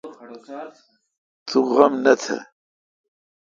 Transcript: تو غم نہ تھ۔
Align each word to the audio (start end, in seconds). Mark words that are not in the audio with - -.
تو 1.47 1.57
غم 1.73 1.93
نہ 2.03 2.13
تھ۔ 2.21 2.35